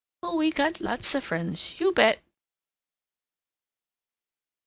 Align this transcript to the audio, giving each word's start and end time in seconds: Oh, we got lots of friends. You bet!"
Oh, 0.23 0.35
we 0.35 0.49
got 0.49 0.81
lots 0.81 1.13
of 1.13 1.23
friends. 1.23 1.79
You 1.79 1.91
bet!" 1.91 2.21